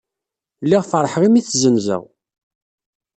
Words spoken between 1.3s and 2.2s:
i t-zzenzeɣ.